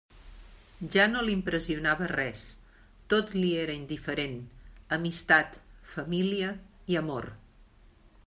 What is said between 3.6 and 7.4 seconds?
era indiferent: amistat, família i amor.